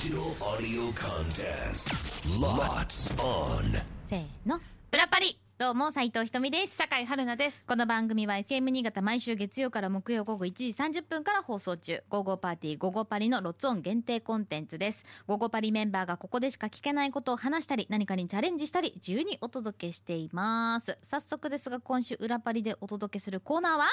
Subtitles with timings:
[0.00, 1.92] Digital audio contest.
[2.40, 3.82] Lots on.
[4.08, 4.58] せーの。
[4.90, 6.76] 裏パリどうも、斉藤ひとみです。
[6.78, 7.66] 酒井春奈です。
[7.66, 12.02] この番組は FM 新潟毎週月曜から木曜午後1時30分から放送中。
[12.08, 15.04] 午後パーティー午後パリのロッツオン限定コンテンツです。
[15.26, 20.96] 午後パリメンバーがここでしか聞けないことを話したり、何かにチャレンジしたり、自由にお届けしています。
[21.02, 23.88] 早速ですが今週裏パリでお届けするコーナーは、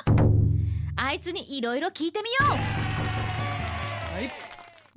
[0.95, 2.55] あいつにいろいろ聞いてみよ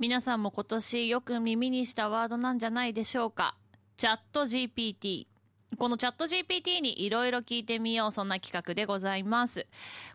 [0.01, 3.55] 皆さんも今年よく耳にしたワードなんじゃないでしょうか？
[3.97, 5.27] チャット GPT。
[5.77, 9.65] このチャット GPT にいろいろ聞いてみよう、そんな企画でございます。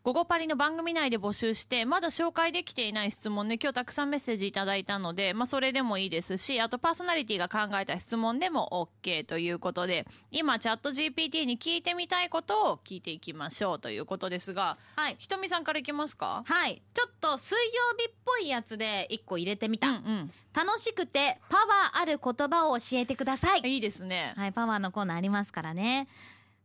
[0.04, 15.16] 午後パリの番組内で募集して、まだ紹介できていない質問ね、今日たくさんメッセージいただいたので、まあそれでもいいですし、あとパーソナリティが考えた質問でも OK ということで、今チャット GPT に聞いてみたいことを聞いていきましょうということですが、うはい。
[15.18, 16.44] ひとみさんからいきますか？
[16.46, 16.82] はい。
[16.94, 19.88] ちょっと水曜日っぽいやつで一個入れてみた。
[19.88, 20.32] うんうん。
[20.56, 23.60] 楽しくてパワーある言葉を教えてください。
[23.62, 24.32] いいですね。
[24.38, 26.08] はい、パワーのコーナーありますからね。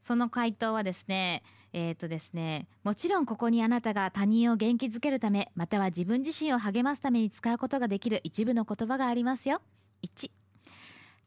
[0.02, 9.62] その回答はですね、えっ、とですね、もちろんここにあなたが他人を元気づけるため、または自分自身を励ますために使うことができる一部の言葉がありますよ。
[10.04, 10.32] 1、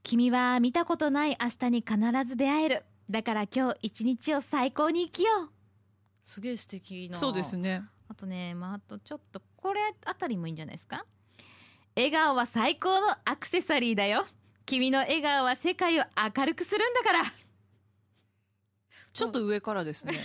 [0.02, 2.84] 君は見たことない明日に必ず出会える。
[3.10, 5.50] だから今日一日を最高に生きよう。
[6.24, 7.18] すげえ素敵な。
[7.18, 7.82] そうですね。
[8.08, 11.04] あとね、まあ、あとちょっと、これあたりもいいんじゃないですか
[11.96, 14.26] 笑顔は最高のアクセサリーだよ。
[14.66, 16.04] 君の笑顔は世界を
[16.36, 17.24] 明るくするんだから。
[19.12, 20.14] ちょっと上からですね。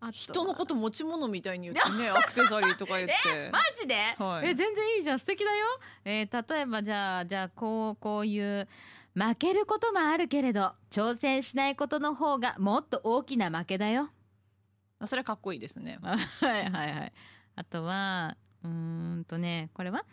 [0.00, 3.50] あと人のこと持ち物みたいに言ってね、 アクセサリーとか言って。
[3.50, 5.18] マジで、はいえ、全然いいじゃん。
[5.18, 5.66] 素敵だよ。
[6.04, 8.68] えー例えばじゃあ、じゃあ、こう、こういう、
[9.14, 14.10] 負けることもあるけれど、挑戦しないことの方がもっと大きな負けだよ。
[15.00, 15.98] あそれかっこいいですね。
[16.02, 17.12] はいはいはい。
[17.56, 18.70] あとは、うー
[19.20, 20.04] んとね、これは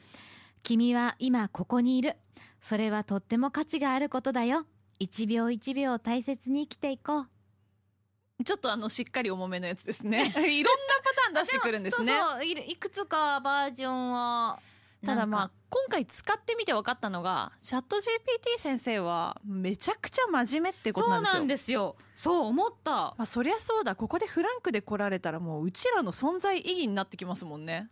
[0.63, 2.15] 君は今ここにいる。
[2.61, 4.65] それはとっても価値があることだよ。
[4.97, 8.44] 一秒一秒大切に生きていこう。
[8.44, 10.25] ちょっとあの、しっかり重めのやつですね。
[10.35, 12.11] いろんなパターン出してくるんですね。
[12.11, 14.59] そうそういくつかバージョンは。
[15.06, 21.31] ただまあ今回使ってみて分かったのが、チャット GPT 先生はめちゃくちゃ真面目ってことなんですよ。
[21.31, 21.95] そうなんですよ。
[22.16, 22.91] そう思った。
[22.91, 27.89] まあそりゃそうだ、ここでフランクで来られたらもううちらの存在意義になってきますもんね。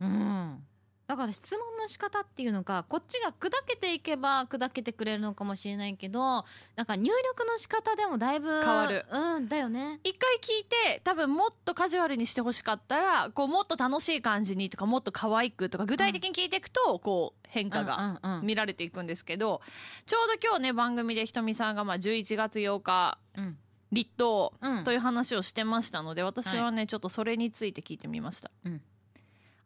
[0.00, 0.66] うん。
[1.06, 10.00] だから質問の仕方っていうのか、こっちが砕けていけば砕けてくれるのかもしれないけど、なんか入力の仕方でもだいぶ変わるうん、だよね。
[10.02, 19.60] 一回聞いて、多分もっとカジュアルにしてほしかったら、こうもっと楽しい感じにとか、もっと可愛くとか、具体的に聞いていくと、こう変化がうんうんうん見られていくんですけど、
[20.06, 23.58] ちょうど今日ね、番組でひとみさんがまあ11月8日、うん。
[23.92, 28.50] 立冬うんという話をしてましたので、私はね、ちょっとそれについて聞いてみました。
[28.64, 28.82] うん。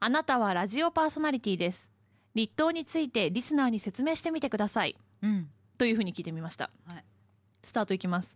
[0.03, 1.93] あなたはラジオパーソナリティです。
[2.35, 4.97] 立冬についてリスナーに説明してみてください。
[5.23, 5.51] うん。
[5.77, 6.71] というふうに聞いてみました。
[6.87, 7.05] はい。
[7.63, 8.35] スタートいきます。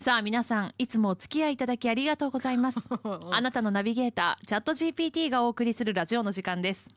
[0.00, 2.78] さあ皆さん、いつもお付き合いいただきありがとうございます。
[3.30, 6.88] あなたのナビゲーター、チャット GPT がお送りするラジオの時間です。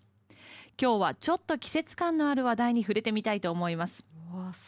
[0.82, 4.06] 今日はちょっと季節感のある話題に触れてみたいと思います。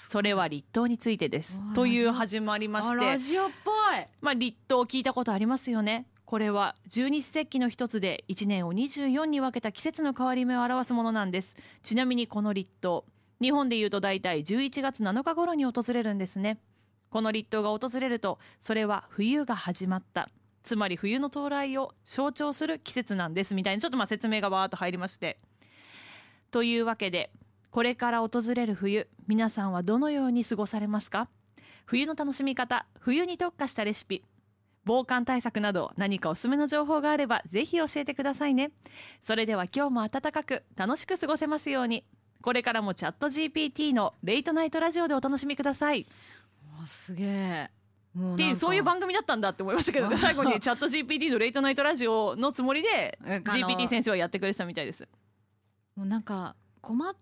[0.09, 1.61] それは立冬についてです。
[1.73, 4.07] という始まりまあして、ラジオっぽい。
[4.19, 6.05] まあ立冬聞いたことありますよね。
[6.31, 11.57] これは十二節気の一つで1年を24に分けた季節の変わり目を表すものなんです。
[11.83, 13.03] ちなみにこの立冬、
[13.41, 16.57] 日本で言うと大体11月7日頃に訪れるんですね。
[17.09, 20.29] この立冬が訪れると、それは冬が始まった。
[20.63, 25.37] つまり冬の到来を象徴する季節なんですみたいにちょっとまあ説明がバーっと入りまして。
[26.49, 27.29] というわけで、
[27.71, 31.27] これから訪れる冬、皆さんはどのように過ごされますか？
[31.87, 34.23] 冬の楽しみ方、冬に特化したレシピ、
[34.85, 38.71] 防寒対策など何かおすすめの情報があればぜひ教えてくださいね。
[39.23, 42.03] それでは今日も暖かく楽しく過ごせますように。
[42.41, 46.07] これからもチャット GPT のレイトナイトラジオでお楽しみください。
[46.87, 47.69] すげえ。
[48.15, 55.07] もうていう、そういう番組だったんだって思いましたけどね、最後にチャット GPT のレイトナイトラジオのつもりで、GPT 先生はやってくれてたみたいです。
[55.95, 57.15] もうなんか困っ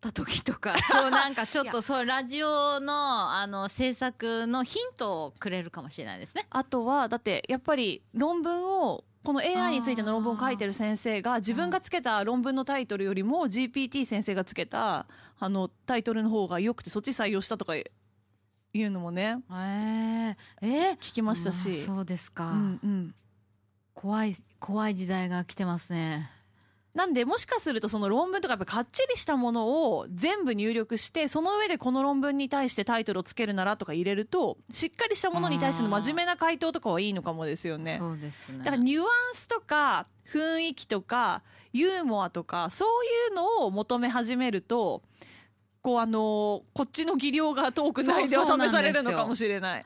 [0.00, 6.46] た時とか、 そうなんかちょっとそうラジオのあの制作のヒントをくれるかもしれないですね。
[6.50, 15.06] あとは、だってやっぱり論文を、この AI についての論文を書いてる先生が自分がつけた論文のタイトルよりも GPT 先生がつけた
[15.38, 17.84] あのタイトルの方が良くてそっち採用したとかい
[18.84, 21.68] うのもね、えええ聞きましたし。
[21.68, 23.14] まあそうですか、うんうん。
[23.94, 26.30] 怖い怖い時代が来てますね。
[26.96, 37.96] なんで、もしかするとその論文とかやっぱかっちりしたものを全部入力して、その上でこの論文に対してタイトルをつけるならとか入れると、しっかりしたものに対しての真面目な回答とかはいいのかもですよね。
[37.98, 38.60] そうですね。
[38.60, 41.42] だからニュアンスとか雰囲気とか
[41.74, 45.02] ユーモアとかそういうのを求め始めると
[45.82, 49.84] こうあのこっちの技量が遠くないでは試されるのかもしれない。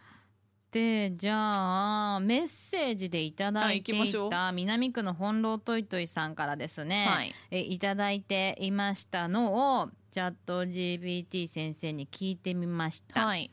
[0.72, 7.34] でじゃあメッセージでいただいていた南区の本楼トイトイさんからですね、はい。
[7.50, 13.50] えいただいていましたのをチャット GPT 先生に聞いてみました、はい。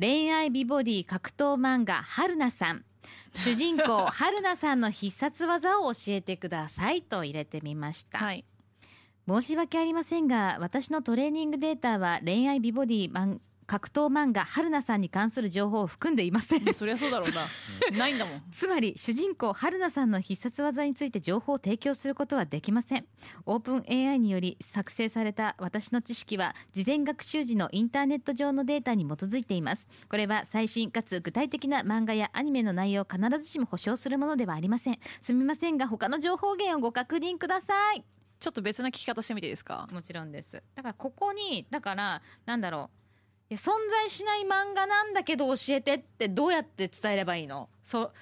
[0.00, 2.84] 恋愛美ボディ格闘漫画春菜さん。
[3.32, 8.44] 主人公 春菜さんの必殺技を教えてくださいと入れてみました、はい。
[9.28, 16.72] 申し訳ありませんが私のトレーニングデータは恋愛美ボディマン格闘漫画春菜さんに関する情報を含んでいません。
[16.72, 17.44] そりゃそうだろうな。
[17.98, 18.42] ないんだもん。
[18.50, 23.06] つまり主人公春菜さんの必殺技について情報を提供することはできません。
[23.44, 29.86] オープン AI により作成された私の知識は事前学習時のインターネット上のデータに基づいています。
[30.08, 34.98] これは最新かつ具体的な漫画やアニメの内容を必ずしも保証するものではありません。
[35.20, 38.02] すみませんが他の情報源をご確認ください。
[38.40, 39.86] ちょっと別な聞き方してみていいですか？
[39.92, 40.62] もちろんです。
[40.74, 42.97] だからここにだからなんだろう
[43.50, 47.70] いや存在しない漫画なんだけど教えてってどうやって伝えればいいの？
[47.82, 48.12] そ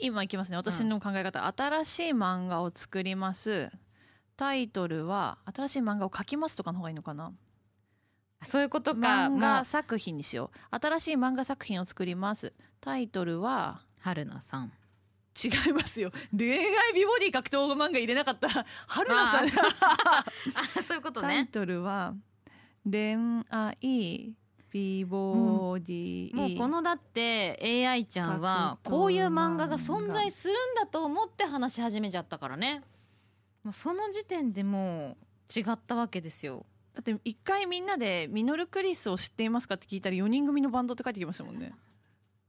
[0.00, 0.56] 今いきますね。
[0.56, 3.70] 私の考え方、新しい漫画を作ります。
[4.36, 7.32] タイトルは新しい漫画を描きますとかの方がいいのかな？
[8.44, 9.00] そういうことか。
[9.00, 10.76] 漫画作品にしよう。
[10.80, 12.52] 新しい漫画作品を作ります。
[12.80, 14.72] タイトルは春菜さん。
[15.42, 16.10] 違いますよ。
[16.36, 19.66] 恋愛美ボディ格闘漫画入れなかったら 春菜さん。
[19.66, 20.24] あ
[20.84, 20.96] そう。
[20.98, 22.14] いうことタイねトルは
[22.88, 23.16] 恋
[23.50, 24.36] 愛
[24.70, 32.82] 美ボディ、もうこのだって AI ちゃんはこういう漫画が存在するんだと思って話し始めちゃったからね。
[33.64, 35.16] もうその時点でも
[35.54, 36.66] う違ったわけですよ。
[36.94, 41.72] だって一回みんなでミノルクリスを知っていますかって聞いたら4人組のバンドって書いてきましたもんね。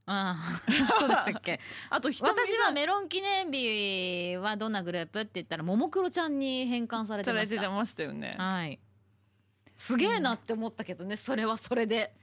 [0.06, 0.72] ああ。
[1.00, 1.60] そうでしたっけ？
[1.88, 7.54] あと私さんはメロン記念日はどんなグループって言ったらももクロちゃんに変換されてさました。
[7.56, 8.34] れてましたよね。
[8.36, 8.78] はい
[9.80, 12.14] すげえなって思ったけどねそれはそれで。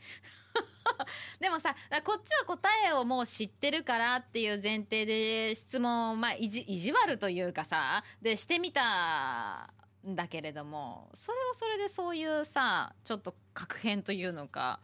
[1.42, 1.76] でもさ
[2.06, 9.74] こっちは答えをもう知ってるからっていう前提で質問を、まあ、意地意地悪というかさでしてみた
[10.08, 14.80] んだけれどもそれはそれでそういうさちょっと確変というのか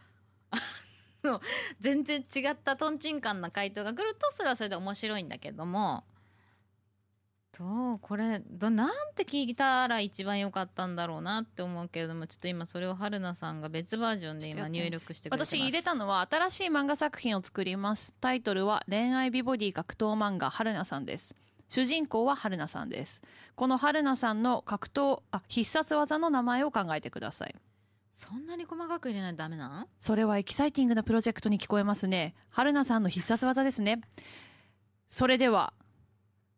[1.78, 6.04] 全然違ったとんちんかんな回答が来るとそれはそれで面白いんだけども
[7.56, 7.98] どう？
[8.00, 15.54] これどなんて聞いたら一番良かったんだろうなって思うけれどもちょっと今それを春菜さんが別バージョンで今入力してくれてます。
[15.54, 18.14] 私入れたのは新しい漫画作品を作ります。
[18.20, 21.36] タイトルは恋愛美ボディ格闘漫画春菜さんです。
[21.68, 23.22] 主人公は春菜さんです。
[23.54, 27.54] この春菜さんの格闘あ必殺技の名前を考えてください。
[28.10, 32.34] そんなに細かく入れないとダメなんそれはエキサイティングなプロジェクトに聞こえますね。
[32.48, 34.00] 春菜さんの必殺技ですね。
[35.08, 35.72] それでは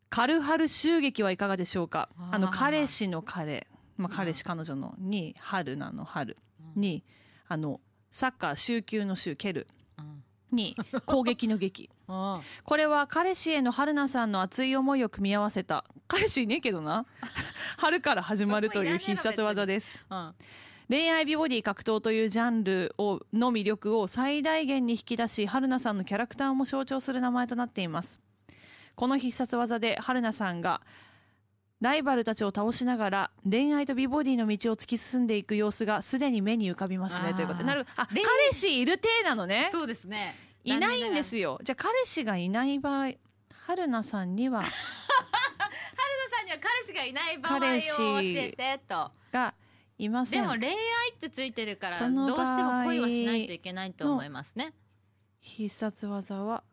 [0.09, 2.09] カルハル襲撃はいかがでしょうか？
[2.31, 3.67] あの彼氏の彼、
[3.97, 6.37] まあ、彼氏彼女のに春菜の春。
[6.75, 7.03] に
[7.49, 7.81] あの
[8.11, 9.67] サッカー週休の週蹴る
[9.99, 10.23] うん。
[10.53, 10.77] に
[11.07, 11.91] 攻撃の劇。
[12.09, 15.85] あこれは彼氏への春菜さんの熱い思いを組み合わせた。
[16.07, 17.05] 彼氏いねえけどな。
[17.79, 19.99] 春から始まるという必殺技です。
[20.09, 20.35] あ
[20.89, 28.21] 恋愛美ボディ格闘というジャンルをの魅力を最大限に引き出し春菜さんのキャラクターも象徴する名前となっています
[28.97, 30.81] この必殺技で春菜さんが
[31.83, 37.35] ライバルたちを倒しながら恋愛と美ボディの道を突き進んでいく様子がすでに目に浮かびますね。
[37.35, 37.65] ということで。
[37.65, 39.69] なるあ恋彼氏いる体なのね。
[39.71, 40.35] そうですね。
[40.65, 41.61] いないんですよ。
[41.63, 43.13] じゃあ彼氏がいない場合
[43.67, 49.13] 春菜さんには 春菜さんには彼氏がいない場合を教えてと。
[49.31, 49.55] が
[49.99, 50.43] いません。
[50.43, 50.75] でも恋愛
[51.15, 54.73] ってついてるからそどうしても恋はしないといけないと思いますね。
[55.41, 56.65] 必殺技は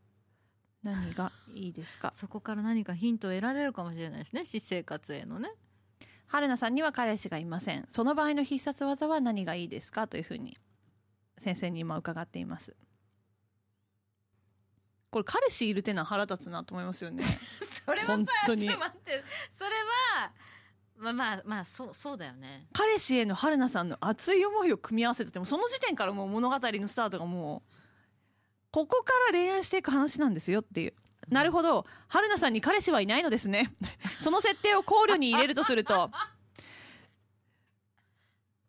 [0.84, 2.12] 何がいいですか？
[2.16, 4.44] そこから何かヒントを得られるかもしれないですね。
[4.46, 5.50] 私生活へのね。
[6.28, 7.86] 春菜さんには彼氏がいません。
[7.90, 10.08] その場合の必殺技は何がいいですか？
[10.08, 10.58] というふうに
[11.38, 12.76] 先生に今伺っています。
[15.10, 17.24] これ彼氏いるってのは腹立つなと思いますよね。
[17.86, 18.64] それはさ本当に。
[18.64, 19.24] ちょっと待って。
[19.58, 20.32] それは
[20.98, 22.68] まあまあまあそうそうだよね。
[22.74, 27.74] 彼氏への春菜さんの熱い思いを組み合わせててもその時点からもう物語のスタートがもう
[28.74, 30.94] ここから恋愛していく話なんですよっていう。
[31.30, 31.86] なるほど。
[32.08, 33.72] 春菜さんに彼氏はいないのですね。
[34.20, 36.10] その設定を考慮に入れるとすると。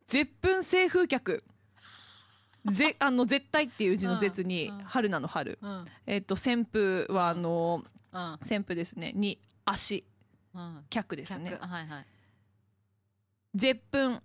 [0.08, 1.42] 絶吻性風客。
[2.66, 5.58] ぜあの絶対っていう字の絶に春菜の春。
[5.62, 5.84] うん。
[6.04, 7.82] えっと旋風はあの
[8.12, 8.34] うん。
[8.42, 9.14] 旋風ですね。
[9.14, 10.04] に足。
[10.54, 10.84] うん。
[10.90, 11.50] 客ですね。
[11.50, 11.66] 客。
[11.66, 12.06] はいはい。
[13.54, 14.22] 絶吻、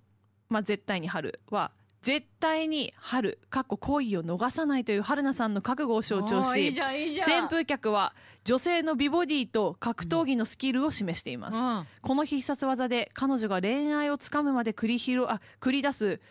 [0.49, 1.71] まあ、絶対に春は
[2.01, 8.13] 絶対に春かっこ恋を逃さないという春菜さんの覚悟を象徴しゃんいい旋風脚は
[8.45, 11.87] 女性の美ボディと格闘技のスキルを示しています、うん。
[12.01, 16.21] この必殺技で彼女が恋愛をつかむまで繰り広あ繰り出す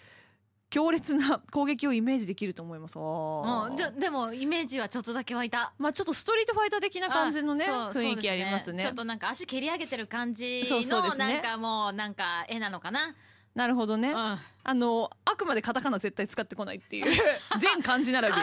[0.71, 2.97] 強烈な攻撃をイメージできると思います。
[2.97, 5.73] あーうんじゃでもイメージはちょっとだけ湧いた。
[5.79, 8.73] まあちょっとストリートファイター的な感じのねあそう雰囲気ありますね。
[8.73, 11.35] そうでちょっとなんか足蹴り上げてる感じそうそうのですね。
[11.35, 13.15] なんかもうなんか絵なのかな、
[13.59, 17.07] なるほどね、うんあのあくまでカタカナ絶対使ってこないっていう。
[17.59, 18.35] 全漢字並び。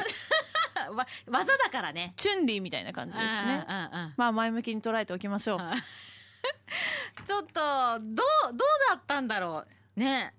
[0.95, 2.13] わ技だからね。
[2.17, 3.63] チュンリーみたいな感じですね。
[4.17, 5.59] まあ前向きに捉えておきましょう。
[5.59, 5.77] はい
[7.25, 7.59] ちょっと
[7.99, 8.57] どうどう
[8.89, 9.99] だったんだろう。
[9.99, 10.33] ね。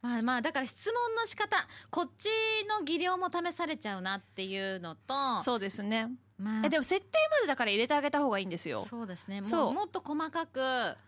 [0.00, 1.56] まあまあだから質問の仕方。
[1.90, 2.28] こっち
[2.66, 5.42] の技量も試されちゃうなっていうのと。
[5.42, 6.08] そうですね。
[6.38, 6.66] まあ。
[6.66, 8.84] えでも設定までだから入れてあげた方がいいんですよ。
[8.86, 9.42] そうですね。
[9.42, 9.70] もそう。
[9.70, 10.60] うもっと細かく。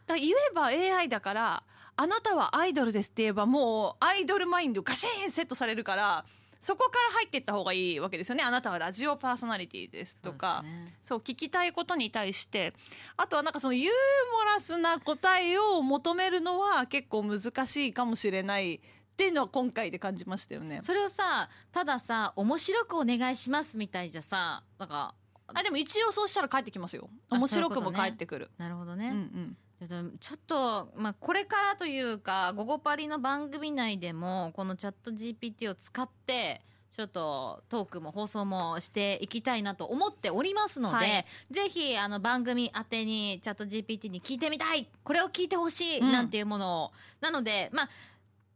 [0.06, 1.62] だ言えば AI だから
[1.96, 6.24] あなたはアイドルですって言えばもうアイドルマインドガシーンセットされるから
[6.60, 12.74] そこから入っていった方がいいわけですよねあなたはラジオパーソナリティですとかそうねそう聞きたいことに対して
[13.16, 18.80] あとはなんかそのユーモラスな答えを求めるのは結構難しいかもしれないっ
[19.16, 20.80] ていうのは今回で感じましたよね。
[20.82, 25.14] それをさたださ面白くお願いしますみたいじゃさなんか
[25.54, 27.08] あでも一応そうしたら帰ってきますよ。
[27.30, 28.50] あ面白くも帰ってくる。
[28.58, 29.56] なるほどね、うんうん。
[29.78, 36.62] ちょっとまあ、これからというか「午後パリ」の番組内でもこのチャット GPT を使って
[36.96, 41.26] ちょっとトークも放送もしていきたいなと思っておりますので、はい。
[41.50, 47.88] ぜひあの番組宛てにチャット GPT に聞いてみたいこれを聞いてほしいうんなんていうものを、なのでまあ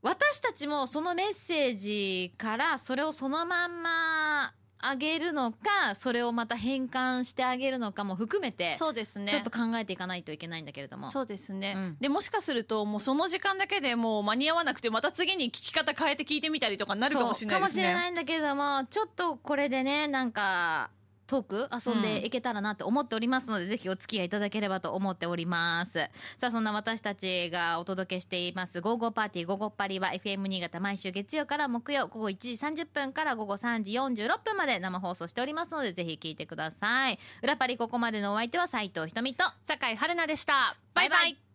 [0.01, 9.31] 私たちもそのメッセージからそれをそのまんまあげるのかそれをまた変換してあげるのかも含めてそうですね。
[9.31, 11.11] ちょっと考えていかないといけないんだけれども。
[11.11, 20.91] そうですね、うんでもしかするともうその時間だけでもう間に合わなくてまた次に聞き方変えて聞いてみたりとかなるかもしれないですねかもしれないんだけれどもちょっとこれでねなんか
[21.31, 26.11] トーク遊んでいけたらなって思っておりますので、ぜひお付き合いいただければと思っております。
[26.39, 37.19] さあそんな私たちがお届けしています「ゴーゴーパーティーゴーゴーパリ」は FM 新潟毎週月曜から木曜午後1時30分から午後3時46分まで生放送しておりますのでぜひ聞いてください。
[37.45, 40.77] 裏パリここまでのお相手は斉藤ひとみと酒井春菜でした。
[40.95, 41.50] バイバイ